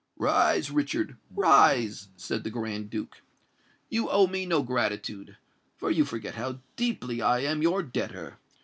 "Rise, 0.17 0.71
Richard—rise," 0.71 2.07
said 2.17 2.43
the 2.43 2.49
Grand 2.49 2.89
Duke: 2.89 3.21
"you 3.87 4.09
owe 4.09 4.25
me 4.25 4.47
no 4.47 4.63
gratitude—for 4.63 5.91
you 5.91 6.05
forget 6.05 6.33
how 6.33 6.57
deeply 6.75 7.21
I 7.21 7.41
am 7.41 7.61
your 7.61 7.83
debtor! 7.83 8.39